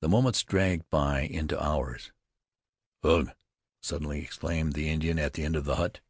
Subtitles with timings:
[0.00, 2.10] The moments dragged by into hours.
[3.04, 3.30] "Ugh!"
[3.80, 6.00] suddenly exclaimed the Indian at the end of the hut.